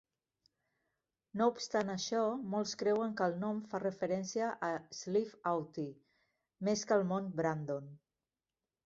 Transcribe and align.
No 1.41 1.47
obstant 1.49 1.91
això, 1.95 2.21
molts 2.53 2.73
creuen 2.81 3.13
que 3.19 3.27
el 3.31 3.35
nom 3.43 3.59
fa 3.73 3.81
referència 3.83 4.47
a 4.69 4.71
Slieve 5.01 5.39
Aughty 5.51 5.85
més 6.71 6.87
que 6.93 6.97
al 6.97 7.05
mont 7.13 7.29
Brandon. 7.43 7.93